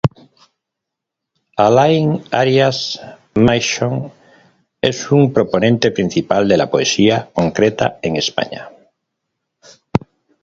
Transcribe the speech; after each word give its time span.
Alain 1.65 2.23
Arias-Misson 2.31 4.09
es 4.81 5.11
un 5.11 5.31
proponente 5.31 5.91
principal 5.91 6.47
de 6.47 6.57
la 6.57 6.71
poesía 6.71 7.29
concreta 7.31 7.99
en 8.01 8.15
España. 8.15 8.71